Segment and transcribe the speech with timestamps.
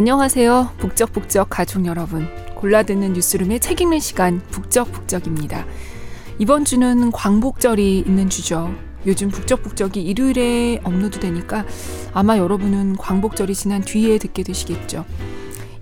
[0.00, 0.70] 안녕하세요.
[0.78, 2.26] 북적북적 가족 여러분.
[2.54, 5.66] 골라듣는 뉴스룸의 책 읽는 시간 북적북적입니다.
[6.38, 8.74] 이번 주는 광복절이 있는 주죠.
[9.04, 11.66] 요즘 북적북적이 일요일에 업로드 되니까
[12.14, 15.04] 아마 여러분은 광복절이 지난 뒤에 듣게 되시겠죠.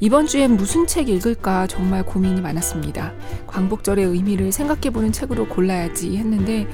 [0.00, 3.12] 이번 주엔 무슨 책 읽을까 정말 고민이 많았습니다.
[3.46, 6.66] 광복절의 의미를 생각해보는 책으로 골라야지 했는데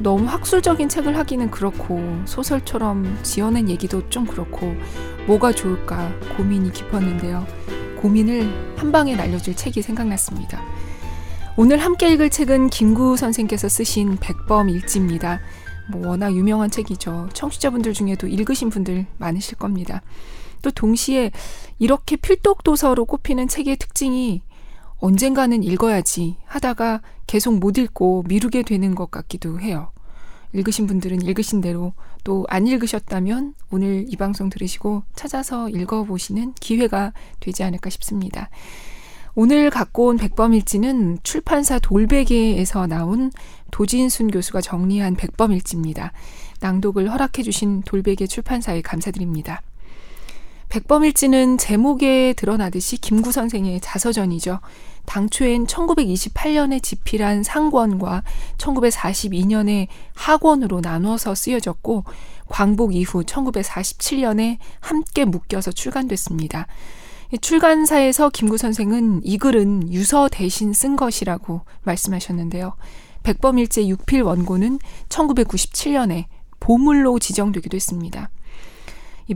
[0.00, 4.74] 또 너무 학술적인 책을 하기는 그렇고 소설처럼 지어낸 얘기도 좀 그렇고
[5.26, 7.46] 뭐가 좋을까 고민이 깊었는데요.
[8.00, 10.62] 고민을 한 방에 날려줄 책이 생각났습니다.
[11.56, 15.40] 오늘 함께 읽을 책은 김구 선생께서 쓰신 백범 일지입니다.
[15.90, 17.28] 뭐 워낙 유명한 책이죠.
[17.34, 20.00] 청취자분들 중에도 읽으신 분들 많으실 겁니다.
[20.62, 21.30] 또 동시에
[21.78, 24.42] 이렇게 필독 도서로 꼽히는 책의 특징이
[25.00, 29.90] 언젠가는 읽어야지 하다가 계속 못 읽고 미루게 되는 것 같기도 해요.
[30.52, 31.92] 읽으신 분들은 읽으신 대로
[32.24, 38.50] 또 안 읽으셨다면 오늘 이 방송 들으시고 찾아서 읽어보시는 기회가 되지 않을까 싶습니다.
[39.34, 43.30] 오늘 갖고 온 백범일지는 출판사 돌베개에서 나온
[43.70, 46.12] 도진순 교수가 정리한 백범일지입니다.
[46.60, 49.62] 낭독을 허락해주신 돌베개 출판사에 감사드립니다.
[50.68, 54.60] 백범일지는 제목에 드러나듯이 김구 선생의 자서전이죠.
[55.10, 58.22] 당초엔 1928년에 집필한 상권과
[58.58, 62.04] 1942년에 하권으로 나눠서 쓰여졌고
[62.48, 66.68] 광복 이후 1947년에 함께 묶여서 출간됐습니다.
[67.40, 72.74] 출간사에서 김구 선생은 이 글은 유서 대신 쓴 것이라고 말씀하셨는데요.
[73.24, 76.26] 백범일제 육필 원고는 1997년에
[76.60, 78.30] 보물로 지정되기도 했습니다.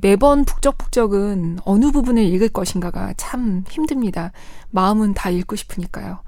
[0.01, 4.33] 매번 북적북적은 어느 부분을 읽을 것인가가 참 힘듭니다.
[4.71, 6.21] 마음은 다 읽고 싶으니까요.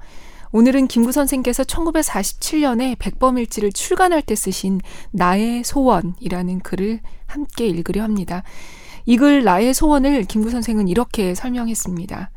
[0.51, 4.79] 오늘은 김구 선생께서 1947년에 백범일지를 출간할 때 쓰신
[5.11, 8.43] 나의 소원이라는 글을 함께 읽으려 합니다.
[9.05, 12.29] 이 글 나의 소원을 김구 선생은 이렇게 설명했습니다.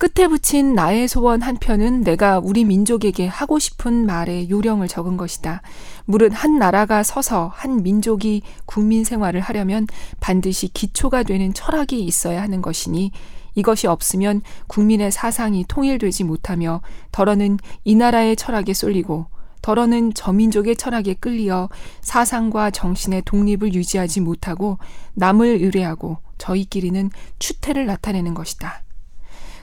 [0.00, 5.60] 끝에 붙인 나의 소원 한 편은 내가 우리 민족에게 하고 싶은 말의 요령을 적은 것이다.
[6.06, 9.86] 물은 한 나라가 서서 한 민족이 국민 생활을 하려면
[10.18, 13.12] 반드시 기초가 되는 철학이 있어야 하는 것이니
[13.54, 16.80] 이것이 없으면 국민의 사상이 통일되지 못하며
[17.12, 19.26] 덜어는 이 나라의 철학에 쏠리고
[19.60, 21.68] 덜어는 저민족의 철학에 끌리어
[22.00, 24.78] 사상과 정신의 독립을 유지하지 못하고
[25.12, 28.82] 남을 의뢰하고 저희끼리는 추태를 나타내는 것이다.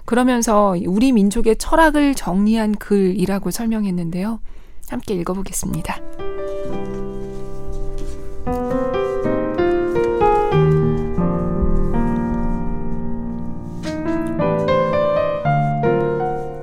[0.07, 4.40] 그러면서 우리 민족의 철학을 정리한 글이라고 설명했는데요.
[4.88, 5.97] 함께 읽어보겠습니다.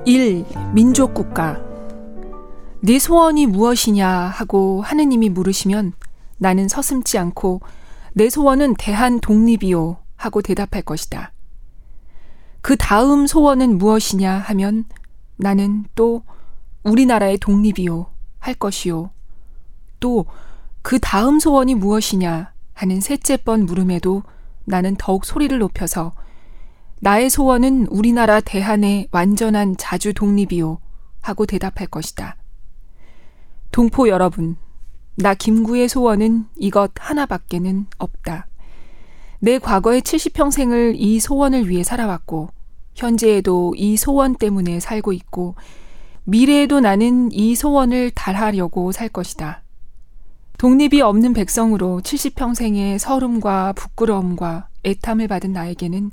[0.05, 1.61] 일 민족국가
[2.81, 5.93] 네 소원이 무엇이냐 하고 하느님이 물으시면
[6.39, 7.61] 나는 서슴지 않고
[8.13, 11.34] 내 소원은 대한 독립이요 하고 대답할 것이다.
[12.65, 14.85] 그 다음 소원은 무엇이냐 하면
[15.35, 16.23] 나는 또
[16.83, 18.07] 우리나라의 독립이요
[18.39, 19.11] 할 것이요.
[19.99, 20.25] 또
[20.85, 24.21] 그 다음 소원이 무엇이냐 하는 셋째 번 물음에도
[24.65, 26.11] 나는 더욱 소리를 높여서
[26.99, 30.77] 나의 소원은 우리나라 대한의 완전한 자주 독립이요
[31.23, 32.37] 하고 대답할 것이다.
[33.71, 34.57] 동포 여러분,
[35.15, 38.45] 나 김구의 소원은 이것 하나밖에는 없다.
[39.45, 42.49] 내 과거의 70평생을 이 소원을 위해 살아왔고,
[42.95, 45.53] 현재에도 이 소원 때문에 살고 있고,
[46.23, 49.61] 미래에도 나는 이 소원을 달하려고 살 것이다.
[50.57, 56.09] 독립이 없는 백성으로 70평생의 서름과 부끄러움과 애탐을 받은 나에게는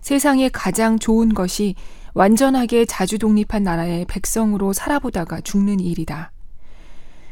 [0.00, 1.74] 세상에 가장 좋은 것이
[2.14, 6.32] 완전하게 자주 독립한 나라의 백성으로 살아보다가 죽는 일이다.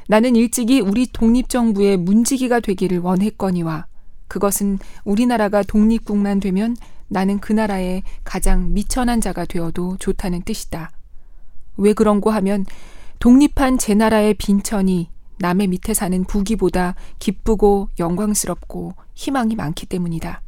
[0.08, 3.87] 나는 일찍이 우리 독립정부의 문지기가 되기를 원했거니와
[4.28, 6.76] 그것은 우리나라가 독립국만 되면
[7.08, 10.90] 나는 그 나라의 가장 미천한 자가 되어도 좋다는 뜻이다.
[11.78, 12.66] 왜 그런고 하면
[13.18, 20.42] 독립한 제 나라의 빈천이 남의 밑에 사는 부기보다 기쁘고 영광스럽고 희망이 많기 때문이다.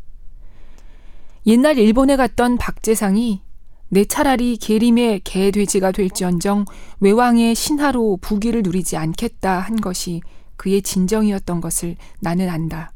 [1.47, 3.41] 옛날 일본에 갔던 박재상이
[3.89, 6.65] 내 차라리 계림의 개돼지가 될지언정
[7.01, 10.21] 외왕의 신하로 부귀를 누리지 않겠다 한 것이
[10.57, 12.93] 그의 진정이었던 것을 나는 안다.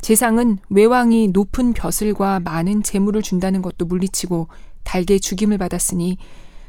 [0.00, 4.48] 재상은 외왕이 높은 벼슬과 많은 재물을 준다는 것도 물리치고
[4.84, 6.18] 달게 죽임을 받았으니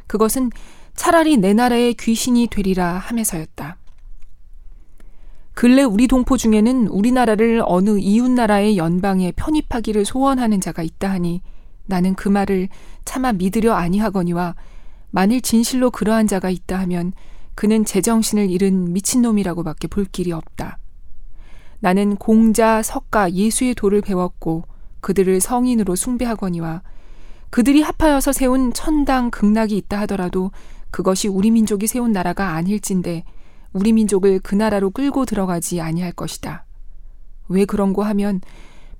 [0.07, 0.51] 그것은
[0.95, 3.77] 차라리 내 나라의 귀신이 되리라 하면서였다.
[5.53, 11.41] 근래 우리 동포 중에는 우리나라를 어느 이웃 나라의 연방에 편입하기를 소원하는 자가 있다 하니
[11.85, 12.69] 나는 그 말을
[13.03, 14.55] 차마 믿으려 아니하거니와
[15.11, 17.13] 만일 진실로 그러한 자가 있다 하면
[17.55, 20.77] 그는 제정신을 잃은 미친놈이라고밖에 볼 길이 없다.
[21.79, 24.63] 나는 공자, 석가, 예수의 도를 배웠고
[25.01, 26.81] 그들을 성인으로 숭배하거니와
[27.49, 30.51] 그들이 합하여서 세운 천당 극락이 있다 하더라도
[30.91, 33.23] 그것이 우리 민족이 세운 나라가 아닐진데
[33.73, 36.65] 우리 민족을 그 나라로 끌고 들어가지 아니할 것이다.
[37.47, 38.41] 왜 그런고 하면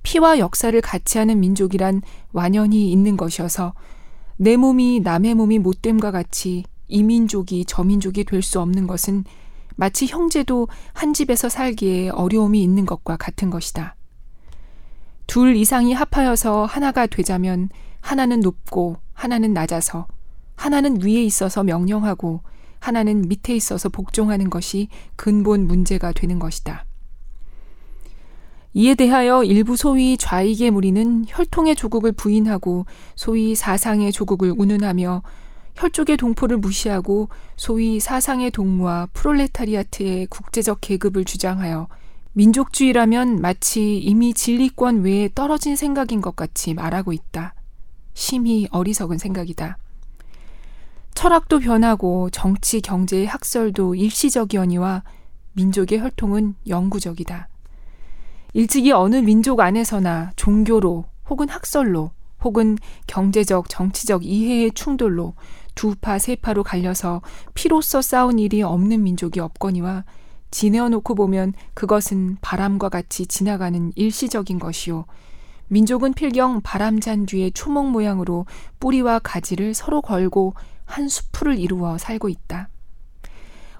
[0.02, 2.02] 피와 역사를 같이 하는 민족이란
[2.32, 3.74] 완연히 있는 것이어서
[4.36, 9.24] 내 몸이 남의 몸이 못됨과 같이 이 민족이 저 민족이 될 수 없는 것은
[9.80, 13.96] 마치 형제도 한 집에서 살기에 어려움이 있는 것과 같은 것이다.
[15.26, 17.70] 둘 이상이 합하여서 하나가 되자면
[18.02, 20.06] 하나는 높고 하나는 낮아서
[20.54, 22.42] 하나는 위에 있어서 명령하고
[22.78, 26.84] 하나는 밑에 있어서 복종하는 것이 근본 문제가 되는 것이다.
[28.74, 32.84] 이에 대하여 일부 소위 좌익의 무리는 혈통의 조국을 부인하고
[33.16, 35.22] 소위 사상의 조국을 운운하며
[35.76, 41.88] 혈족의 동포를 무시하고 소위 사상의 동무와 프롤레타리아트의 국제적 계급을 주장하여
[42.32, 47.54] 민족주의라면 마치 이미 진리권 외에 떨어진 생각인 것 같이 말하고 있다.
[48.14, 49.78] 심히 어리석은 생각이다.
[51.14, 55.02] 철학도 변하고 정치, 경제의 학설도 일시적이언니와
[55.52, 57.48] 민족의 혈통은 영구적이다.
[58.52, 62.12] 일찍이 어느 민족 안에서나 종교로 혹은 학설로
[62.42, 65.34] 혹은 경제적, 정치적 이해의 충돌로
[65.80, 67.22] 두 파, 세 파로 갈려서
[67.54, 70.04] 피로써 싸운 일이 없는 민족이 없거니와
[70.50, 75.06] 지내어 놓고 보면 그것은 바람과 같이 지나가는 일시적인 것이요.
[75.68, 78.44] 민족은 필경 바람 잔 뒤에 초목 모양으로
[78.78, 80.52] 뿌리와 가지를 서로 걸고
[80.84, 82.68] 한 수풀을 이루어 살고 있다.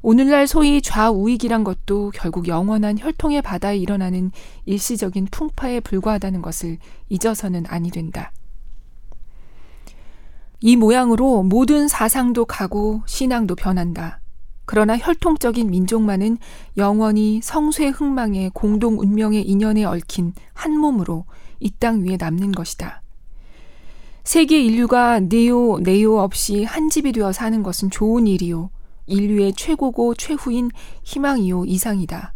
[0.00, 4.32] 오늘날 소위 좌우익이란 것도 결국 영원한 혈통의 바다에 일어나는
[4.64, 6.78] 일시적인 풍파에 불과하다는 것을
[7.10, 8.32] 잊어서는 아니 된다.
[10.60, 14.20] 이 모양으로 모든 사상도 가고 신앙도 변한다.
[14.66, 16.38] 그러나 혈통적인 민족만은
[16.76, 21.24] 영원히 성쇠 흥망의 공동 운명의 인연에 얽힌 한 몸으로
[21.60, 23.02] 이 땅 위에 남는 것이다.
[24.22, 28.70] 세계 인류가 네오, 네오 없이 한 집이 되어 사는 것은 좋은 일이요.
[29.06, 30.70] 인류의 최고고 최후인
[31.02, 32.34] 희망이요 이상이다.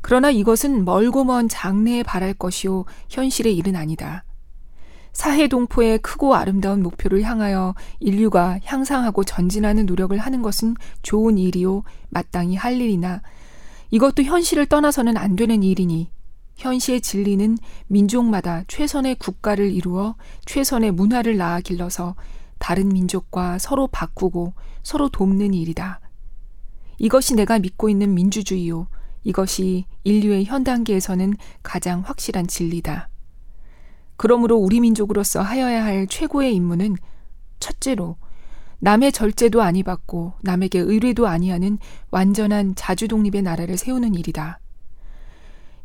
[0.00, 4.24] 그러나 이것은 멀고 먼 장래에 바랄 것이요 현실의 일은 아니다.
[5.12, 12.56] 사해 동포의 크고 아름다운 목표를 향하여 인류가 향상하고 전진하는 노력을 하는 것은 좋은 일이요, 마땅히
[12.56, 13.20] 할 일이나
[13.90, 16.10] 이것도 현실을 떠나서는 안 되는 일이니
[16.56, 17.58] 현시의 진리는
[17.88, 20.14] 민족마다 최선의 국가를 이루어
[20.46, 22.14] 최선의 문화를 낳아 길러서
[22.58, 24.52] 다른 민족과 서로 바꾸고
[24.82, 26.00] 서로 돕는 일이다.
[26.98, 28.86] 이것이 내가 믿고 있는 민주주의요.
[29.24, 33.09] 이것이 인류의 현 단계에서는 가장 확실한 진리다.
[34.20, 36.96] 그러므로 우리 민족으로서 하여야 할 최고의 임무는
[37.58, 38.18] 첫째로
[38.80, 41.78] 남의 절제도 아니 받고 남에게 의뢰도 아니하는
[42.10, 44.60] 완전한 자주 독립의 나라를 세우는 일이다.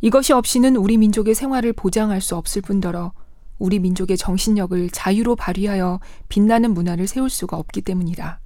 [0.01, 3.13] 이것이 없이는 우리 민족의 생활을 보장할 수 없을 뿐더러
[3.57, 8.41] 우리 민족의 정신력을 자유로 발휘하여 빛나는 문화를 세울 수가 없기 때문이다.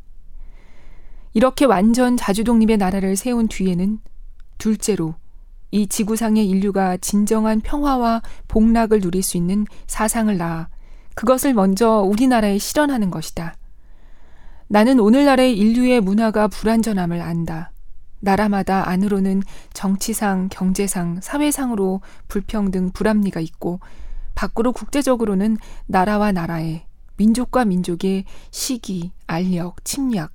[1.33, 3.97] 이렇게 완전 자주 독립의 나라를 세운 뒤에는
[4.59, 5.15] 둘째로
[5.71, 10.67] 이 지구상의 인류가 진정한 평화와 복락을 누릴 수 있는 사상을 낳아
[11.15, 13.55] 그것을 먼저 우리나라에 실현하는 것이다.
[14.67, 17.71] 나는 오늘날의 인류의 문화가 불완전함을 안다.
[18.21, 23.79] 나라마다 안으로는 정치상, 경제상, 사회상으로 불평등, 불합리가 있고
[24.35, 26.85] 밖으로 국제적으로는 나라와 나라의
[27.17, 30.31] 민족과 민족의 시기, 알력, 침략,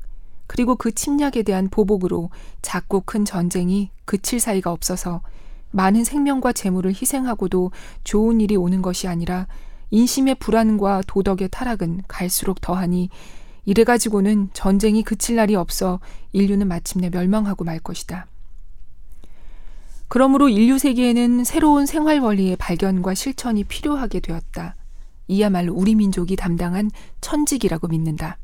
[0.47, 2.31] 그리고 그 침략에 대한 보복으로
[2.63, 5.23] 작고 큰 전쟁이 그칠 사이가 없어서
[5.71, 7.73] 많은 생명과 재물을 희생하고도
[8.05, 9.47] 좋은 일이 오는 것이 아니라
[9.91, 13.11] 인심의 불안과 도덕의 타락은 갈수록 더하니
[13.65, 16.01] 이래 가지고는 전쟁이 그칠 날이 없어
[16.33, 18.27] 인류는 마침내 멸망하고 말 것이다.
[20.09, 24.77] 그러므로 인류 세계에는 새로운 생활 원리의 발견과 실천이 필요하게 되었다.
[25.27, 28.39] 이야말로 우리 민족이 담당한 천직이라고 믿는다.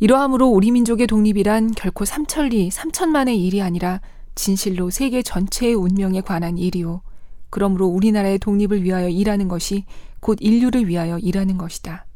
[0.00, 4.00] 이러함으로 우리 민족의 독립이란 결코 삼천리, 삼천만의 일이 아니라
[4.34, 7.02] 진실로 세계 전체의 운명에 관한 일이요.
[7.50, 9.84] 그러므로 우리나라의 독립을 위하여 일하는 것이
[10.18, 12.06] 곧 인류를 위하여 일하는 것이다.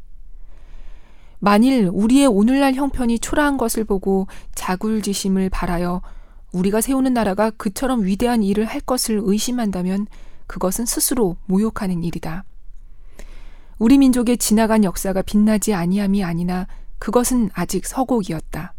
[1.39, 6.03] 만일 우리의 오늘날 형편이 초라한 것을 보고 자굴지심을 바라여
[6.53, 10.09] 우리가 세우는 나라가 그처럼 위대한 일을 할 것을 의심한다면
[10.49, 12.43] 그것은 스스로 모욕하는 일이다.
[13.79, 16.67] 우리 민족의 지나간 역사가 빛나지 아니함이 아니나
[16.99, 18.75] 그것은 아직 서곡이었다.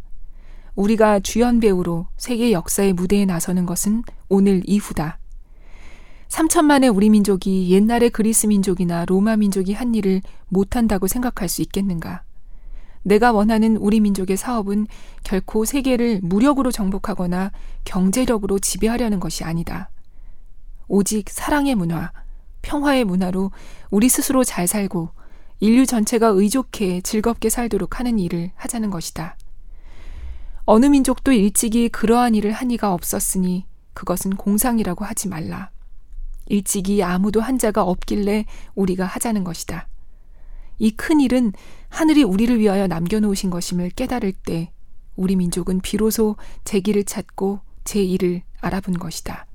[0.75, 5.19] 우리가 주연 배우로 세계 역사의 무대에 나서는 것은 오늘 이후다.
[6.29, 12.23] 3천만의 우리 민족이 옛날의 그리스 민족이나 로마 민족이 한 일을 못한다고 생각할 수 있겠는가?
[13.01, 14.87] 내가 원하는 우리 민족의 사업은
[15.23, 17.51] 결코 세계를 무력으로 정복하거나
[17.83, 19.89] 경제력으로 지배하려는 것이 아니다.
[20.87, 22.11] 오직 사랑의 문화,
[22.61, 23.51] 평화의 문화로
[23.89, 25.09] 우리 스스로 잘 살고
[25.59, 29.35] 인류 전체가 의족해 즐겁게 살도록 하는 일을 하자는 것이다.
[30.65, 35.69] 어느 민족도 일찍이 그러한 일을 한 이가 없었으니 그것은 공상이라고 하지 말라.
[36.45, 39.87] 일찍이 아무도 한 자가 없길래 우리가 하자는 것이다.
[40.79, 41.51] 이 큰 일은
[41.89, 44.71] 하늘이 우리를 위하여 남겨놓으신 것임을 깨달을 때
[45.17, 49.48] 우리 민족은 비로소 제 길을 찾고 제 일을 알아본 것이다.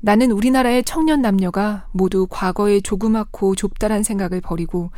[0.00, 4.90] 나는 우리나라의 청년 남녀가 모두 과거의 조그맣고 좁다란 생각을 버리고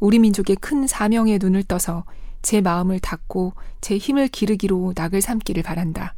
[0.00, 2.04] 우리 민족의 큰 사명에 눈을 떠서
[2.42, 6.14] 제 마음을 닫고 제 힘을 기르기로 낙을 삼기를 바란다.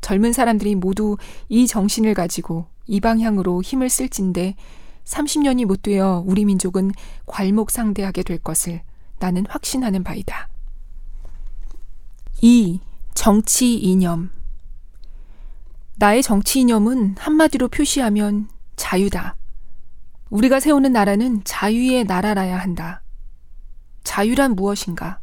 [0.00, 1.16] 젊은 사람들이 모두
[1.48, 4.54] 이 정신을 가지고 이 방향으로 힘을 쓸진데
[5.04, 6.92] 30년이 못 되어 우리 민족은
[7.26, 8.82] 괄목상대하게 될 것을
[9.18, 10.48] 나는 확신하는 바이다.
[12.42, 12.80] 2.
[13.14, 14.30] 정치 이념
[15.98, 19.34] 나의 정치 이념은 한마디로 표시하면 자유다.
[20.28, 23.02] 우리가 세우는 나라는 자유의 나라라야 한다.
[24.04, 25.20] 자유란 무엇인가?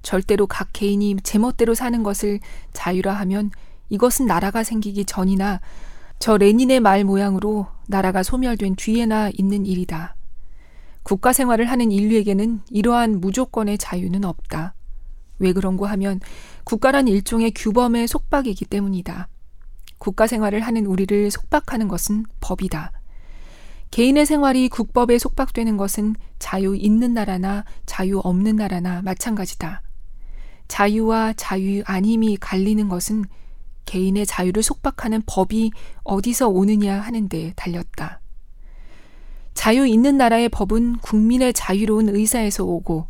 [0.00, 2.40] 절대로 각 개인이 제멋대로 사는 것을
[2.72, 3.50] 자유라 하면
[3.90, 5.60] 이것은 나라가 생기기 전이나
[6.18, 10.16] 저 레닌의 말 모양으로 나라가 소멸된 뒤에나 있는 일이다.
[11.02, 14.74] 국가 생활을 하는 인류에게는 이러한 무조건의 자유는 없다.
[15.38, 16.20] 왜 그런고 하면
[16.64, 19.28] 국가란 일종의 규범의 속박이기 때문이다.
[20.04, 22.92] 국가 생활을 하는 우리를 속박하는 것은 법이다.
[23.90, 29.80] 개인의 생활이 국법에 속박되는 것은 자유 있는 나라나 자유 없는 나라나 마찬가지다.
[30.68, 33.24] 자유와 자유 아님이 갈리는 것은
[33.86, 35.70] 개인의 자유를 속박하는 법이
[36.02, 38.20] 어디서 오느냐 하는 데 달렸다.
[39.54, 43.06] 자유 있는 나라의 법은 국민의 자유로운 의사에서 오고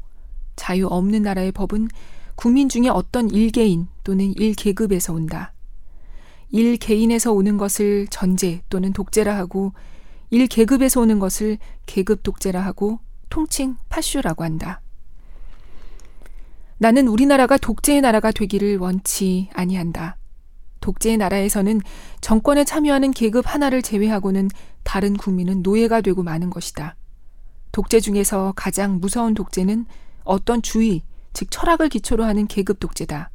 [0.54, 1.88] 자유 없는 나라의 법은
[2.36, 5.53] 국민 중에 어떤 일개인 또는 일계급에서 온다.
[6.54, 9.72] 일 개인에서 오는 것을 전제 또는 독재라 하고
[10.30, 14.80] 일 계급에서 오는 것을 계급 독재라 하고 통칭 파쇼라고 한다.
[16.78, 20.16] 나는 우리나라가 독재의 나라가 되기를 원치 아니한다.
[20.78, 21.80] 독재의 나라에서는
[22.20, 24.48] 정권에 참여하는 계급 하나를 제외하고는
[24.84, 26.94] 다른 국민은 노예가 되고 마는 것이다.
[27.72, 29.86] 독재 중에서 가장 무서운 독재는
[30.22, 33.30] 어떤 주의, 즉 철학을 기초로 하는 계급 독재다.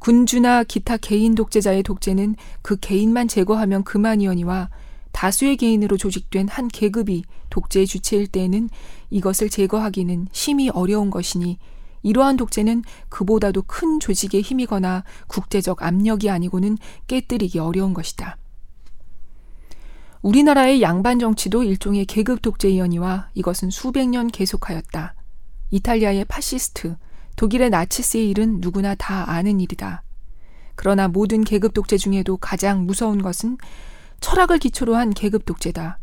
[0.00, 4.70] 군주나 기타 개인 독재자의 독재는 그 개인만 제거하면 그만이오니와
[5.12, 8.70] 다수의 개인으로 조직된 한 계급이 독재의 주체일 때에는
[9.10, 11.58] 이것을 제거하기는 심히 어려운 것이니
[12.02, 18.38] 이러한 독재는 그보다도 큰 조직의 힘이거나 국제적 압력이 아니고는 깨뜨리기 어려운 것이다.
[20.22, 25.14] 우리나라의 양반 정치도 일종의 계급 독재이어니와 이것은 수백 년 계속하였다.
[25.72, 26.96] 이탈리아의 파시스트,
[27.40, 30.02] 독일의 나치스의 일은 누구나 다 아는 일이다.
[30.74, 33.56] 그러나 모든 계급 독재 중에도 가장 무서운 것은
[34.20, 35.98] 철학을 기초로 한 계급 독재다.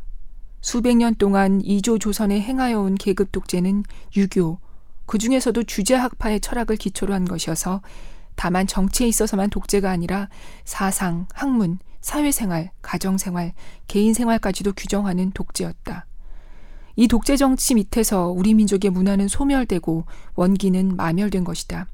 [0.62, 3.84] 수백 년 동안 이조 조선에 행하여 온 계급 독재는
[4.16, 4.58] 유교,
[5.06, 7.84] 그 중에서도 주자학파의 철학을 기초로 한 것이어서
[8.36, 10.30] 다만 정치에 있어서만 독재가 아니라
[10.66, 13.54] 사상, 학문, 사회생활, 가정생활,
[13.86, 16.08] 개인생활까지도 규정하는 독재였다.
[17.00, 21.86] 이 독재 정치 밑에서 우리 민족의 문화는 소멸되고 원기는 마멸된 것이다.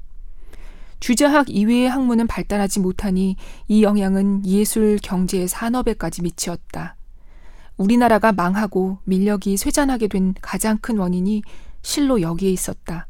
[0.98, 3.36] 주제학 이외의 학문은 발달하지 못하니
[3.68, 6.96] 이 영향은 예술, 경제, 산업에까지 미치었다.
[7.76, 11.42] 우리나라가 망하고 민력이 쇠잔하게 된 가장 큰 원인이
[11.82, 13.06] 실로 여기에 있었다.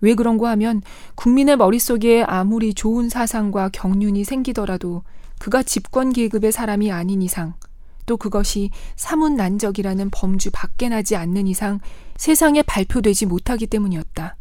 [0.00, 0.82] 왜 그런고 하면
[1.14, 5.04] 국민의 머릿속에 아무리 좋은 사상과 경륜이 생기더라도
[5.38, 7.54] 그가 집권 계급의 사람이 아닌 이상
[8.06, 11.80] 또 그것이 사문 난적이라는 범주 밖에 나지 않는 이상
[12.16, 14.36] 세상에 발표되지 못하기 때문이었다.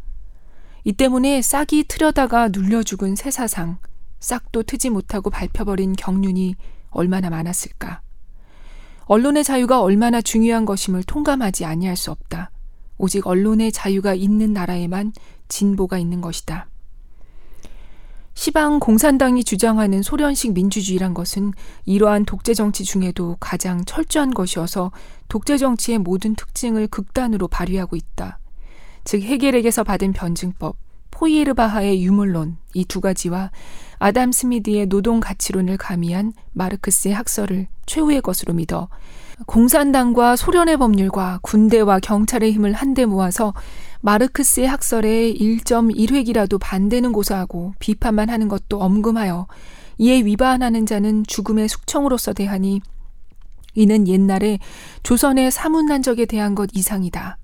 [0.84, 3.80] 이 때문에 싹이 틀려다가 눌려 죽은 새 사상,
[4.20, 6.56] 싹도 트지 못하고 밟혀버린 경륜이
[6.92, 8.02] 얼마나 많았을까.
[9.06, 12.52] 언론의 자유가 얼마나 중요한 것임을 통감하지 아니할 수 없다.
[12.98, 15.14] 오직 언론의 자유가 있는 나라에만
[15.48, 16.68] 진보가 있는 것이다.
[18.36, 21.54] 시방 공산당이 주장하는 소련식 민주주의란 것은
[21.86, 24.92] 이러한 독재 정치 중에도 가장 철저한 것이어서
[25.30, 28.40] 독재 정치의 모든 특징을 극단으로 발휘하고 있다.
[29.06, 30.76] 즉 해겔에게서 받은 변증법,
[31.12, 33.52] 포이에르바하의 유물론 이 두 가지와
[34.00, 38.90] 아담 스미드의 노동 가치론을 가미한 마르크스의 학설을 최후의 것으로 믿어
[39.46, 43.54] 공산당과 소련의 법률과 군대와 경찰의 힘을 한데 모아서
[44.06, 49.48] 마르크스의 학설에 1.1획이라도 반대는 고사하고 비판만 하는 것도 엄금하여
[49.98, 52.82] 이에 위반하는 자는 죽음의 숙청으로서 대하니
[53.74, 54.60] 이는 옛날에
[55.02, 57.40] 조선의 사문난적에 대한 것 이상이다.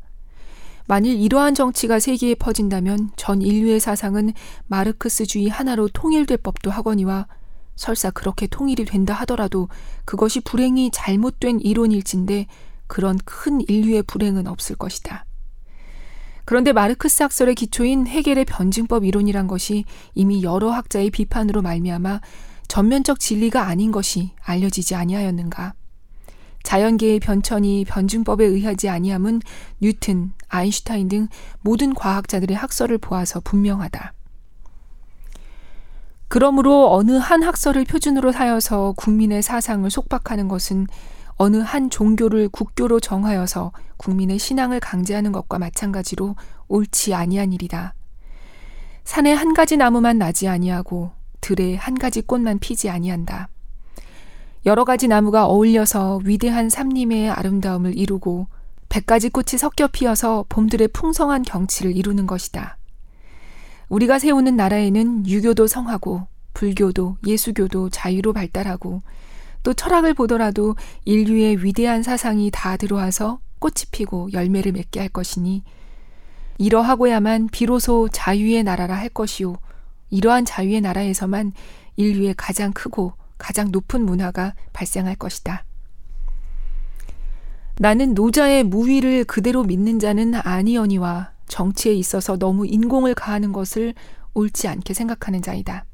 [0.86, 4.32] 만일 이러한 정치가 세계에 퍼진다면 전 인류의 사상은
[4.68, 7.26] 마르크스주의 하나로 통일될 법도 하거니와
[7.76, 9.68] 설사 그렇게 통일이 된다 하더라도
[10.06, 12.46] 그것이 불행이 잘못된 이론일진데
[12.86, 15.26] 그런 큰 인류의 불행은 없을 것이다.
[16.52, 22.20] 그런데 마르크스 학설의 기초인 해겔의 변증법 이론이란 것이 이미 여러 학자의 비판으로 말미암아
[22.68, 25.76] 전면적 진리가 아닌 것이 알려지지 아니하였는가?
[26.64, 29.40] 자연계의 변천이 변증법에 의하지 아니함은
[29.80, 31.30] 뉴튼, 아인슈타인 등
[31.62, 34.12] 모든 과학자들의 학설을 보아서 분명하다.
[36.28, 40.88] 그러므로 어느 한 학설을 표준으로 하여서 국민의 사상을 속박하는 것은
[41.42, 46.36] 어느 한 종교를 국교로 정하여서 국민의 신앙을 강제하는 것과 마찬가지로
[46.68, 47.96] 옳지 아니한 일이다.
[49.06, 51.10] 산에 한 가지 나무만 나지 아니하고
[51.42, 53.50] 들에 한 가지 꽃만 피지 아니한다.
[54.68, 58.46] 여러 가지 나무가 어울려서 위대한 삼림의 아름다움을 이루고
[58.90, 62.78] 백 가지 꽃이 섞여 피어서 봄들의 풍성한 경치를 이루는 것이다.
[63.90, 69.02] 우리가 세우는 나라에는 유교도 성하고 불교도 예수교도 자유로 발달하고
[69.64, 70.76] 또 철학을 보더라도
[71.06, 75.64] 인류의 위대한 사상이 다 들어와서 꽃이 피고 열매를 맺게 할 것이니
[76.58, 79.56] 이러하고야만 비로소 자유의 나라라 할 것이요
[80.10, 81.54] 이러한 자유의 나라에서만
[81.96, 85.66] 인류의 가장 크고 가장 높은 문화가 발생할 것이다.
[87.80, 93.96] 나는 노자의 무위를 그대로 믿는 자는 아니언니와 정치에 있어서 너무 인공을 가하는 것을
[94.34, 95.86] 옳지 않게 생각하는 자이다.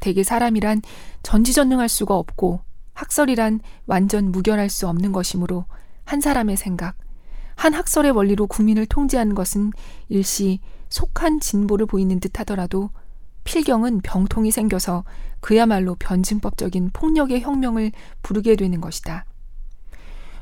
[0.00, 0.82] 대개 사람이란
[1.22, 2.60] 전지전능할 수가 없고
[2.94, 5.64] 학설이란 완전 무결할 수 없는 것이므로
[6.04, 6.96] 한 사람의 생각,
[7.54, 9.70] 한 학설의 원리로 국민을 통제하는 것은
[10.08, 12.90] 일시 속한 진보를 보이는 듯 하더라도
[13.44, 15.04] 필경은 병통이 생겨서
[15.40, 19.24] 그야말로 변증법적인 폭력의 혁명을 부르게 되는 것이다.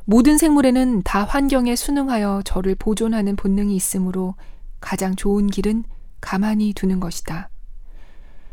[0.05, 4.35] 모든 생물에는 다 환경에 순응하여 저를 보존하는 본능이 있으므로
[4.81, 5.85] 가장 좋은 길은
[6.21, 7.49] 가만히 두는 것이다.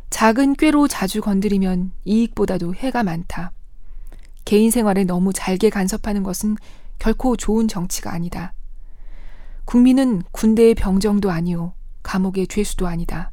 [0.09, 3.51] 작은 꾀로 자주 건드리면 이익보다도 해가 많다.
[4.47, 6.55] 개인 생활에 너무 잘게 간섭하는 것은
[6.99, 8.53] 결코 좋은 정치가 아니다.
[9.65, 13.31] 국민은 군대의 병정도 아니오, 감옥의 죄수도 아니다.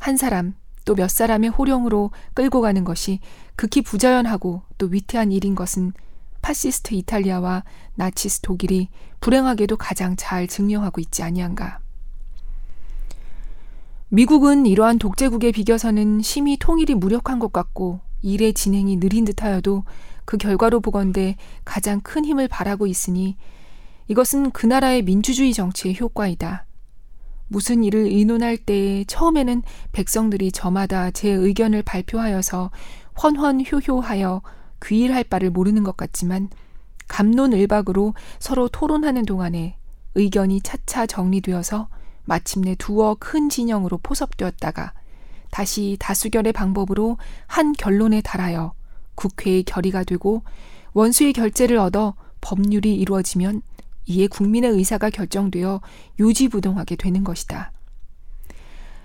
[0.00, 3.20] 한 사람 또 몇 사람의 호령으로 끌고 가는 것이
[3.54, 5.92] 극히 부자연하고 또 위태한 일인 것은
[6.42, 7.62] 파시스트 이탈리아와
[7.94, 8.88] 나치스 독일이
[9.20, 11.78] 불행하게도 가장 잘 증명하고 있지 아니한가.
[14.08, 19.84] 미국은 이러한 독재국에 비겨서는 심히 통일이 무력한 것 같고 일의 진행이 느린 듯하여도
[20.24, 23.36] 그 결과로 보건대 가장 큰 힘을 발하고 있으니
[24.08, 26.66] 이것은 그 나라의 민주주의 정치의 효과이다.
[27.48, 32.70] 무슨 일을 의논할 때 처음에는 백성들이 저마다 제 의견을 발표하여서
[33.22, 34.42] 헌헌효효하여
[34.84, 36.48] 귀일할 바를 모르는 것 같지만
[37.08, 39.76] 감론을박으로 서로 토론하는 동안에
[40.14, 41.88] 의견이 차차 정리되어서
[42.24, 44.94] 마침내 두어 큰 진영으로 포섭되었다가
[45.50, 48.74] 다시 다수결의 방법으로 한 결론에 달하여
[49.14, 50.42] 국회의 결의가 되고
[50.92, 53.62] 원수의 결재를 얻어 법률이 이루어지면
[54.06, 55.80] 이에 국민의 의사가 결정되어
[56.20, 57.72] 요지부동하게 되는 것이다.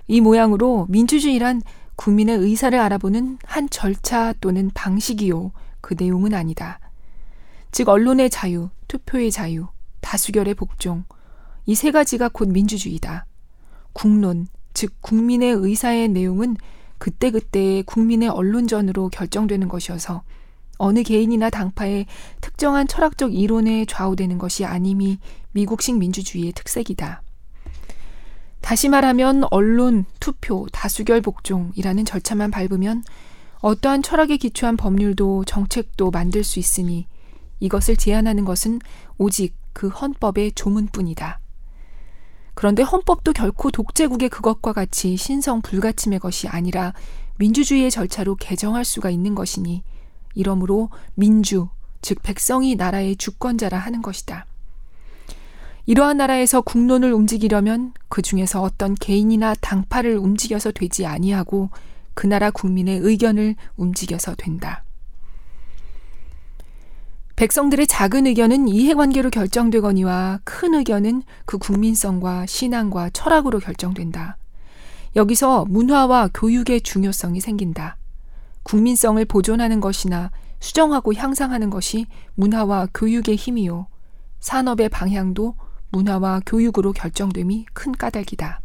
[0.08, 1.62] 이 모양으로 민주주의란
[1.96, 5.52] 국민의 의사를 알아보는 한 절차 또는 방식이요.
[5.82, 6.80] 그 내용은 아니다.
[7.72, 9.68] 즉, 언론의 자유, 투표의 자유,
[10.02, 11.04] 다수결의 복종,
[11.66, 13.26] 이 세 가지가 곧 민주주의다.
[13.94, 16.58] 국론, 즉, 국민의 의사의 내용은
[17.00, 20.22] 그때그때 국민의 언론전으로 결정되는 것이어서
[20.78, 22.06] 어느 개인이나 당파의
[22.40, 25.20] 특정한 철학적 이론에 좌우되는 것이 아님이
[25.52, 27.22] 미국식 민주주의의 특색이다.
[28.62, 33.04] 다시 말하면 언론, 투표, 다수결 복종이라는 절차만 밟으면
[33.62, 37.08] 어떠한 철학에 기초한 법률도 정책도 만들 수 있으니
[37.60, 38.80] 이것을 제한하는 것은
[39.18, 41.40] 오직 그 헌법의 조문뿐이다.
[42.60, 46.92] 그런데 헌법도 결코 독재국의 그것과 같이 신성 불가침의 것이 아니라
[47.38, 49.82] 민주주의의 절차로 개정할 수가 있는 것이니
[50.36, 51.70] 이러므로 민주,
[52.02, 54.46] 즉 백성이 나라의 주권자라 하는 것이다.
[55.86, 61.70] 이러한 나라에서 국론을 움직이려면 그 중에서 어떤 개인이나 당파를 움직여서 되지 아니하고
[62.14, 64.84] 그 나라 국민의 의견을 움직여서 된다.
[67.40, 74.36] 백성들의 작은 의견은 이해관계로 결정되거니와 큰 의견은 그 국민성과 신앙과 철학으로 결정된다.
[75.16, 77.96] 여기서 문화와 교육의 중요성이 생긴다.
[78.64, 83.88] 국민성을 보존하는 것이나 수정하고 향상하는 것이 문화와 교육의 힘이요.
[84.42, 85.56] 산업의 방향도
[85.92, 88.60] 문화와 교육으로 결정됨이 큰 까닭이다.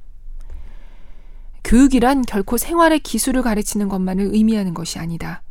[1.62, 5.43] 교육이란 결코 생활의 기술을 가르치는 것만을 의미하는 것이 아니다.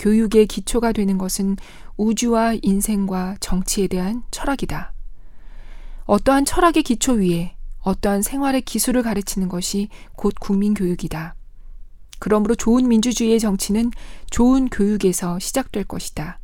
[0.00, 1.56] 교육의 기초가 되는 것은
[1.98, 4.94] 우주와 인생과 정치에 대한 철학이다.
[6.06, 11.34] 어떠한 철학의 기초 위에 어떠한 생활의 기술을 가르치는 것이 곧 국민교육이다.
[12.18, 13.90] 그러므로 좋은 민주주의의 정치는
[14.30, 16.38] 좋은 교육에서 시작될 것이다.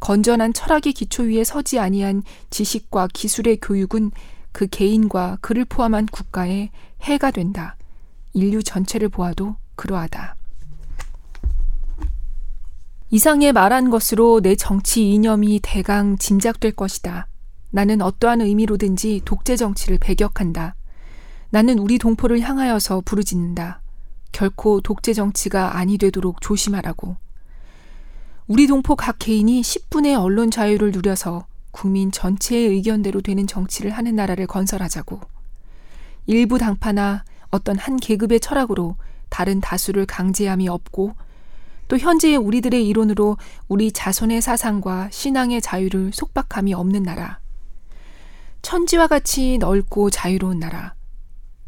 [0.00, 4.10] 건전한 철학의 기초 위에 서지 아니한 지식과 기술의 교육은
[4.52, 6.70] 그 개인과 그를 포함한 국가에
[7.00, 7.76] 해가 된다.
[8.34, 10.36] 인류 전체를 보아도 그러하다.
[13.14, 17.28] 이상에 말한 것으로 내 정치 이념이 대강 짐작될 것이다.
[17.70, 20.74] 나는 어떠한 의미로든지 독재 정치를 배격한다.
[21.50, 23.82] 나는 우리 동포를 향하여서 부르짖는다.
[24.32, 27.14] 결코 독재 정치가 아니 되도록 조심하라고.
[28.48, 34.48] 우리 동포 각 개인이 10분의 언론 자유를 누려서 국민 전체의 의견대로 되는 정치를 하는 나라를
[34.48, 35.20] 건설하자고.
[36.26, 37.22] 일부 당파나
[37.52, 38.96] 어떤 한 계급의 철학으로
[39.28, 41.14] 다른 다수를 강제함이 없고
[41.88, 43.36] 또 현재의 우리들의 이론으로
[43.68, 47.40] 우리 자손의 사상과 신앙의 자유를 속박함이 없는 나라.
[48.62, 50.94] 천지와 같이 넓고 자유로운 나라.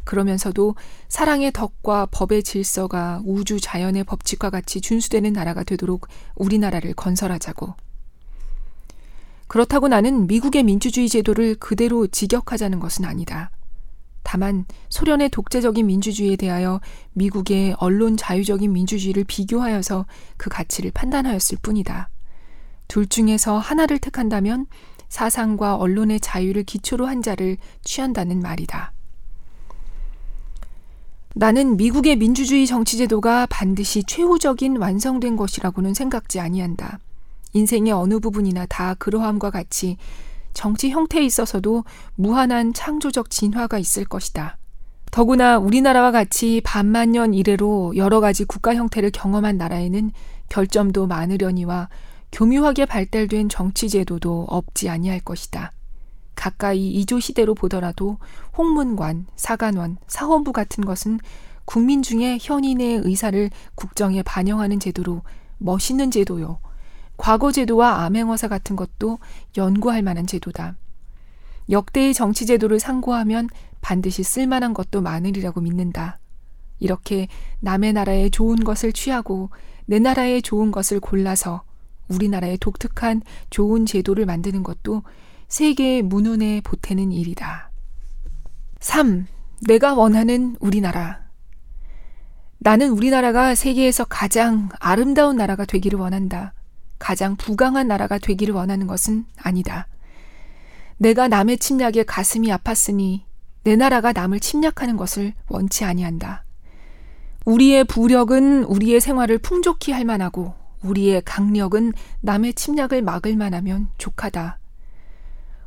[0.04, 0.76] 그러면서도
[1.08, 7.74] 사랑의 덕과 법의 질서가 우주 자연의 법칙과 같이 준수되는 나라가 되도록 우리나라를 건설하자고.
[9.48, 13.50] 그렇다고 나는 미국의 민주주의 제도를 그대로 직역하자는 것은 아니다.
[14.28, 16.80] 다만 소련의 독재적인 민주주의에 대하여
[17.12, 20.04] 미국의 언론 자유적인 민주주의를 비교하여서
[20.36, 22.08] 그 가치를 판단하였을 뿐이다.
[22.88, 24.66] 둘 중에서 하나를 택한다면
[25.08, 28.92] 사상과 언론의 자유를 기초로 한 자를 취한다는 말이다.
[31.36, 36.98] 나는 미국의 민주주의 정치제도가 반드시 최후적인 완성된 것이라고는 생각지 아니한다.
[37.52, 39.98] 인생의 어느 부분이나 다 그러함과 같이
[40.56, 44.56] 정치 형태에 있어서도 무한한 창조적 진화가 있을 것이다.
[45.12, 50.10] 더구나 우리나라와 같이 반만 년 이래로 여러 가지 국가 형태를 경험한 나라에는
[50.48, 51.90] 결점도 많으려니와
[52.32, 55.72] 교묘하게 발달된 정치 제도도 없지 아니할 것이다.
[56.34, 58.16] 가까이 이조 시대로 보더라도
[58.56, 61.20] 홍문관, 사관원, 사헌부 같은 것은
[61.66, 65.20] 국민 중에 현인의 의사를 국정에 반영하는 제도로
[65.58, 66.60] 멋있는 제도요.
[67.16, 69.18] 과거 제도와 암행어사 같은 것도
[69.56, 70.76] 연구할 만한 제도다.
[71.70, 73.48] 역대의 정치 제도를 상고하면
[73.80, 76.18] 반드시 쓸만한 것도 많으리라고 믿는다.
[76.78, 77.28] 이렇게
[77.60, 79.50] 남의 나라의 좋은 것을 취하고
[79.86, 81.62] 내 나라의 좋은 것을 골라서
[82.08, 85.02] 우리나라의 독특한 좋은 제도를 만드는 것도
[85.48, 87.70] 세계의 문운에 보태는 일이다.
[88.80, 89.26] 3.
[89.66, 91.20] 내가 원하는 우리나라.
[92.58, 96.52] 나는 우리나라가 세계에서 가장 아름다운 나라가 되기를 원한다.
[96.98, 99.86] 가장 부강한 나라가 되기를 원하는 것은 아니다.
[100.98, 103.22] 내가 남의 침략에 가슴이 아팠으니
[103.64, 106.44] 내 나라가 남을 침략하는 것을 원치 아니한다.
[107.44, 114.58] 우리의 부력은 우리의 생활을 풍족히 할 만하고 우리의 강력은 남의 침략을 막을 만하면 족하다.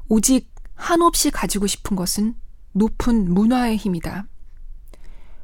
[0.07, 2.35] 오직 한없이 가지고 싶은 것은
[2.71, 4.27] 높은 문화의 힘이다.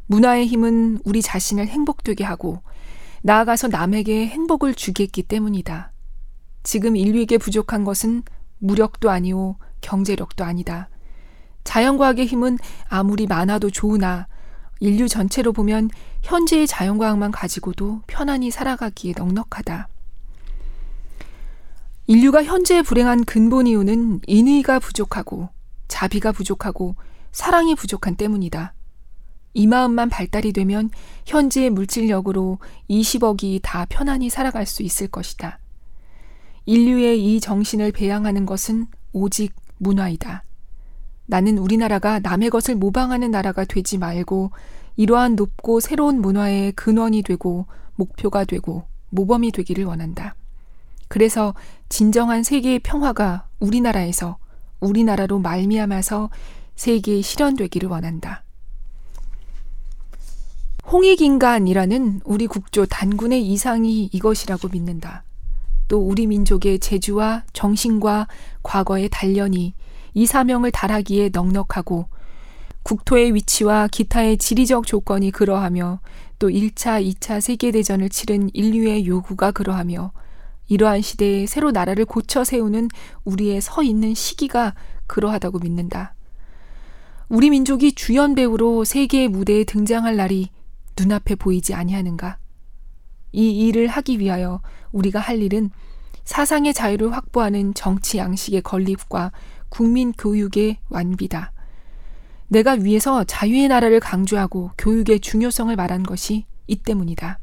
[0.07, 2.61] 문화의 힘은 우리 자신을 행복되게 하고
[3.25, 5.91] 나아가서 남에게 행복을 주겠기 때문이다.
[6.61, 8.21] 지금 인류에게 부족한 것은
[8.59, 10.89] 무력도 아니오 경제력도 아니다.
[11.63, 14.27] 자연과학의 힘은 아무리 많아도 좋으나
[14.79, 15.89] 인류 전체로 보면
[16.21, 19.87] 현재의 자연과학만 가지고도 편안히 살아가기에 넉넉하다.
[22.05, 25.49] 인류가 현재 불행한 근본 이유는 인의가 부족하고
[25.87, 26.95] 자비가 부족하고
[27.31, 28.74] 사랑이 부족한 때문이다.
[29.55, 30.89] 이 마음만 발달이 되면
[31.25, 35.59] 현재의 물질력으로 20억이 다 편안히 살아갈 수 있을 것이다.
[36.65, 40.43] 인류의 이 정신을 배양하는 것은 오직 문화이다.
[41.25, 44.51] 나는 우리나라가 남의 것을 모방하는 나라가 되지 말고
[44.97, 47.65] 이러한 높고 새로운 문화의 근원이 되고
[47.95, 50.35] 목표가 되고 모범이 되기를 원한다.
[51.07, 51.55] 그래서
[51.87, 54.37] 진정한 세계의 평화가 우리나라에서
[54.81, 56.29] 우리나라로 말미암아서
[56.75, 58.44] 세계에 실현되기를 원한다.
[60.91, 65.23] 홍익인간이라는 우리 국조 단군의 이상이 이것이라고 믿는다.
[65.87, 68.27] 또 우리 민족의 재주와 정신과
[68.61, 69.73] 과거의 단련이
[70.13, 72.07] 이 사명을 달하기에 넉넉하고
[72.83, 76.01] 국토의 위치와 기타의 지리적 조건이 그러하며
[76.37, 80.11] 또 1차, 2차 세계대전을 치른 인류의 요구가 그러하며
[80.67, 82.89] 이러한 시대에 새로 나라를 고쳐 세우는
[83.23, 84.75] 우리의 서 있는 시기가
[85.07, 86.13] 그러하다고 믿는다.
[87.27, 90.49] 우리 민족이 주연 배우로 세계의 무대에 등장할 날이
[90.97, 92.37] 눈앞에 보이지 아니하는가?
[93.31, 95.69] 이 일을 하기 위하여 우리가 할 일은
[96.23, 99.31] 사상의 자유를 확보하는 정치 양식의 건립과
[99.69, 101.51] 국민 교육의 완비다.
[102.47, 107.39] 내가 위에서 자유의 나라를 강조하고 교육의 중요성을 말한 것이 이 때문이다.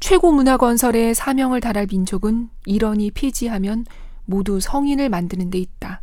[0.00, 3.84] 최고 문화 건설의 사명을 달할 민족은 이러니 피지하면
[4.24, 6.02] 모두 성인을 만드는 데 있다.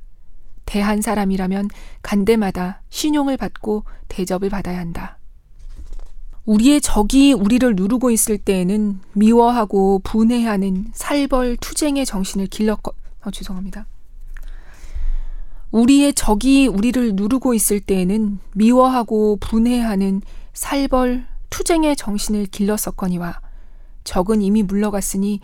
[0.66, 1.70] 대한 사람이라면
[2.02, 5.20] 간대마다 신용을 받고 대접을 받아야 한다.
[6.46, 13.88] 우리의 적이 우리를 누르고 있을 때에는 미워하고 분해하는 살벌 투쟁의 정신을 길렀거, 어, 죄송합니다.
[15.72, 20.22] 우리의 적이 우리를 누르고 있을 때에는 미워하고 분해하는
[20.54, 23.42] 살벌 투쟁의 정신을 길렀었거니와
[24.04, 25.40] 적은 이미 물러갔으니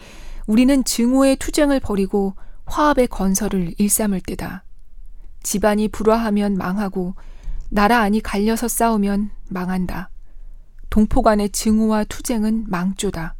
[0.45, 2.35] 우리는 증오의 투쟁을 벌이고
[2.65, 4.63] 화합의 건설을 일삼을 때다.
[5.41, 7.15] 집안이 불화하면 망하고
[7.69, 10.10] 나라 안이 갈려서 싸우면 망한다.
[10.91, 13.33] 동포 간의 증오와 투쟁은 망조다.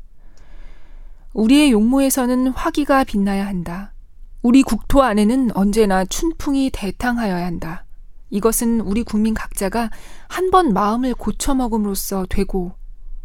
[1.34, 3.94] 우리의 용모에서는 화기가 빛나야 한다.
[4.42, 7.86] 우리 국토 안에는 언제나 춘풍이 대탕하여야 한다.
[8.32, 9.92] 이것은 우리 국민 각자가
[10.30, 12.72] 한 번 마음을 고쳐먹음으로써 되고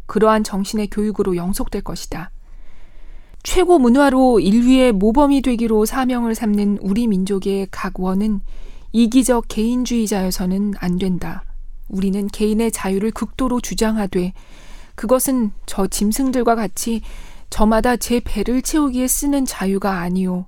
[0.07, 2.33] 그러한 정신의 교육으로 영속될 것이다.
[3.45, 8.41] 최고 문화로 인류의 모범이 되기로 사명을 삼는 우리 민족의 각 원은
[8.91, 11.45] 이기적 개인주의자여서는 안 된다.
[11.88, 14.33] 우리는 개인의 자유를 극도로 주장하되
[14.94, 17.03] 그것은 저 짐승들과 같이
[17.51, 20.46] 저마다 제 배를 채우기에 쓰는 자유가 아니오.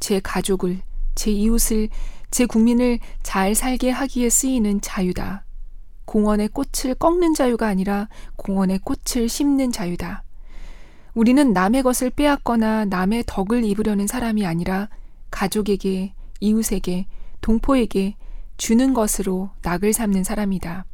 [0.00, 0.80] 제 가족을,
[1.14, 1.88] 제 이웃을,
[2.30, 5.44] 제 국민을 잘 살게 하기에 쓰이는 자유다.
[6.04, 10.24] 공원의 꽃을 꺾는 자유가 아니라 공원의 꽃을 심는 자유다.
[11.14, 14.88] 우리는 남의 것을 빼앗거나 남의 덕을 입으려는 사람이 아니라
[15.30, 17.06] 가족에게, 이웃에게,
[17.40, 18.16] 동포에게
[18.56, 20.84] 주는 것으로 낙을 삼는 사람이다.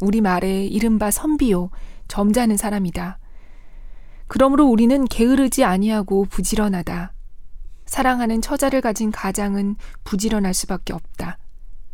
[0.00, 1.70] 우리 말에 이른바 선비요,
[2.08, 3.18] 점잖은 사람이다.
[4.26, 7.12] 그러므로 우리는 게으르지 아니하고 부지런하다.
[7.86, 11.38] 사랑하는 처자를 가진 가장은 부지런할 수밖에 없다.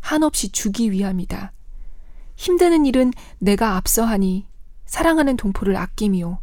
[0.00, 1.52] 한없이 주기 위함이다.
[2.36, 4.46] 힘드는 일은 내가 앞서하니
[4.86, 6.38] 사랑하는 동포를 아낌이요.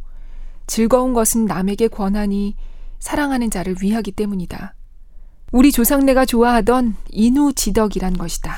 [0.66, 2.54] 즐거운 것은 남에게 권하니
[3.00, 4.74] 사랑하는 자를 위하기 때문이다.
[5.50, 8.54] 우리 조상네가 좋아하던 인우지덕이란 것이다.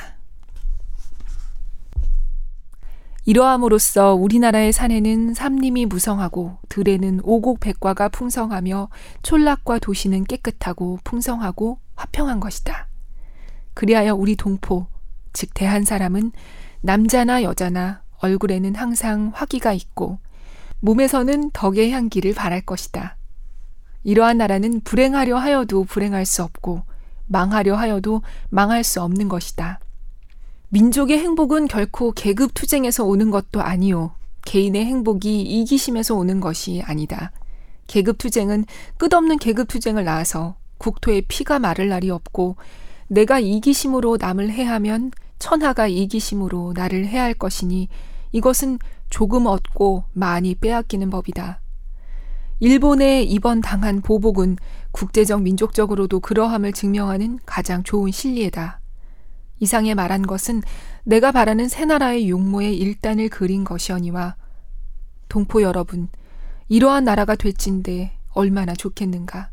[3.26, 8.88] 이러함으로써 우리나라의 산에는 삼림이 무성하고 들에는 오곡백과가 풍성하며
[9.22, 12.88] 촌락과 도시는 깨끗하고 풍성하고 화평한 것이다.
[13.74, 14.88] 그리하여 우리 동포,
[15.32, 16.32] 즉 대한 사람은
[16.80, 20.18] 남자나 여자나 얼굴에는 항상 화기가 있고
[20.80, 23.16] 몸에서는 덕의 향기를 바랄 것이다.
[24.04, 26.82] 이러한 나라는 불행하려 하여도 불행할 수 없고
[27.26, 29.80] 망하려 하여도 망할 수 없는 것이다.
[30.68, 34.12] 민족의 행복은 결코 계급 투쟁에서 오는 것도 아니요.
[34.44, 37.32] 개인의 행복이 이기심에서 오는 것이 아니다.
[37.86, 38.64] 계급 투쟁은
[38.98, 42.56] 끝없는 계급 투쟁을 낳아서 국토에 피가 마를 날이 없고
[43.08, 47.88] 내가 이기심으로 남을 해하면 천하가 이기심으로 나를 해할 것이니
[48.32, 51.60] 이것은 조금 얻고 많이 빼앗기는 법이다.
[52.62, 54.58] 일본에 이번 당한 보복은
[54.92, 58.80] 국제적 민족적으로도 그러함을 증명하는 가장 좋은 실리에다.
[59.60, 60.60] 이상에 말한 것은
[61.04, 64.36] 내가 바라는 새 나라의 용모의 일단을 그린 것이오니와
[65.30, 66.08] 동포 여러분,
[66.68, 69.48] 이러한 나라가 될진데 얼마나 좋겠는가.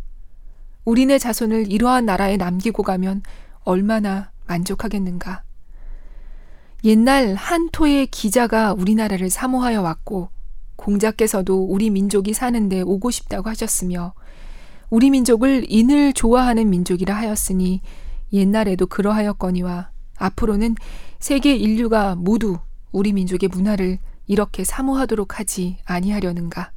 [0.84, 3.22] 우리네 자손을 이러한 나라에 남기고 가면
[3.64, 5.44] 얼마나 만족하겠는가.
[6.84, 10.30] 옛날 한 토의 기자가 우리나라를 사모하여 왔고
[10.78, 14.14] 공자께서도 우리 민족이 사는데 오고 싶다고 하셨으며
[14.90, 17.82] 우리 민족을 인을 좋아하는 민족이라 하였으니
[18.32, 20.76] 옛날에도 그러하였거니와 앞으로는
[21.20, 22.58] 세계 인류가 모두
[22.92, 26.72] 우리 민족의 문화를 이렇게 사모하도록 하지 아니하려는가.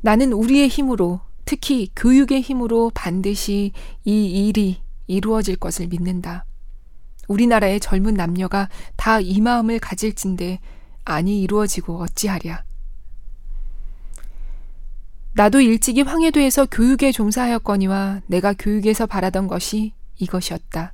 [0.00, 3.72] 나는 우리의 힘으로 특히 교육의 힘으로 반드시
[4.04, 6.46] 이 일이 이루어질 것을 믿는다.
[7.28, 10.60] 우리나라의 젊은 남녀가 다 이 마음을 가질진데
[11.04, 12.64] 아니 이루어지고 어찌하랴.
[15.36, 20.92] 나도 일찍이 황해도에서 교육에 종사하였거니와 내가 교육에서 바라던 것이 이것이었다.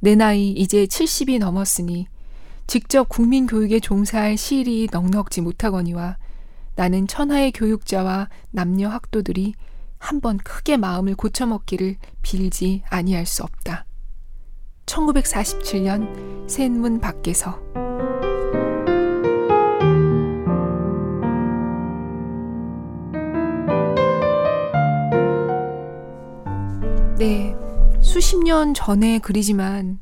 [0.00, 2.08] 내 나이 이제 70이 넘었으니
[2.66, 6.18] 직접 국민 교육에 종사할 시일이 넉넉지 못하거니와
[6.74, 9.54] 나는 천하의 교육자와 남녀 학도들이
[9.98, 13.86] 한번 크게 마음을 고쳐먹기를 빌지 아니할 수 없다.
[14.86, 17.58] 1947년 샌문 밖에서
[27.18, 27.56] 네.
[28.02, 30.00] 수십 년 전의 글이지만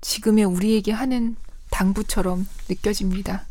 [0.00, 1.34] 지금의 우리에게 하는
[1.70, 3.44] 당부처럼 느껴집니다.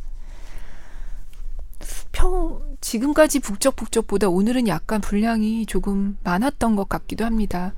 [2.14, 7.74] 평, 지금까지 북적북적보다 오늘은 약간 분량이 조금 많았던 것 같기도 합니다.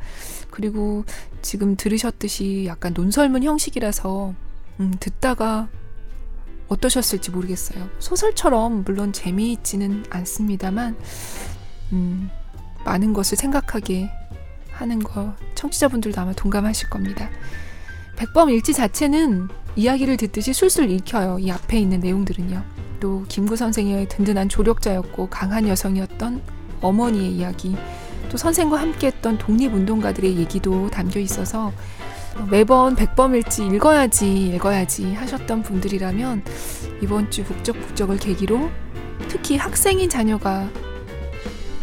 [0.52, 1.06] 그리고
[1.42, 4.36] 지금 들으셨듯이 약간 논설문 형식이라서,
[4.80, 5.70] 음, 듣다가
[6.68, 7.90] 어떠셨을지 모르겠어요.
[7.98, 10.96] 소설처럼 물론 재미있지는 않습니다만,
[11.94, 12.30] 음,
[12.84, 14.12] 많은 것을 생각하게
[14.76, 17.30] 하는 거 청취자분들도 아마 동감하실 겁니다.
[18.16, 21.40] 백범 일지 자체는 이야기를 듣듯이 술술 읽혀요.
[21.40, 22.64] 이 앞에 있는 내용들은요.
[23.00, 26.42] 또또 김구 선생의 든든한 조력자였고 강한 여성이었던
[26.82, 27.76] 어머니의 이야기,
[28.30, 31.72] 또 선생과 함께했던 독립운동가들의 얘기도 담겨 있어서
[32.50, 36.44] 매번 백범일지 읽어야지 읽어야지 하셨던 분들이라면
[37.02, 38.70] 이번 주 북적북적을 계기로
[39.30, 40.70] 특히 학생인 자녀가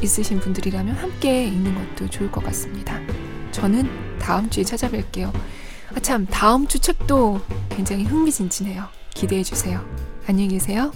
[0.03, 3.01] 있으신 분들이라면 함께 읽는 것도 좋을 것 같습니다.
[3.53, 5.33] 저는 다음 주에 찾아뵐게요.
[5.95, 8.88] 아, 참, 다음 주 책도 굉장히 흥미진진해요.
[9.15, 9.85] 기대해 주세요.
[10.27, 10.93] 안녕히 계세요.